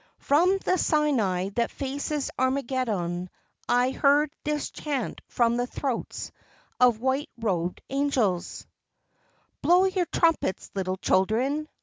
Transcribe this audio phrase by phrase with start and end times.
[0.17, 3.29] From the Sinai that faces Armageddon
[3.69, 6.31] I heard this chant from the throats
[6.79, 8.65] of white robed angels:
[9.61, 11.69] Blow your trumpets, little children!